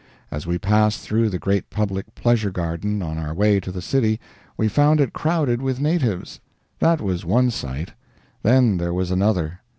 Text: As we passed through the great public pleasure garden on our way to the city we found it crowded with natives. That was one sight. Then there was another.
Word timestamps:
As 0.31 0.47
we 0.47 0.57
passed 0.57 1.01
through 1.01 1.29
the 1.29 1.37
great 1.37 1.69
public 1.69 2.15
pleasure 2.15 2.49
garden 2.49 3.03
on 3.03 3.19
our 3.19 3.35
way 3.35 3.59
to 3.59 3.71
the 3.71 3.83
city 3.83 4.19
we 4.57 4.67
found 4.67 4.99
it 4.99 5.13
crowded 5.13 5.61
with 5.61 5.79
natives. 5.79 6.39
That 6.79 7.01
was 7.01 7.23
one 7.23 7.51
sight. 7.51 7.91
Then 8.41 8.77
there 8.77 8.95
was 8.95 9.11
another. 9.11 9.59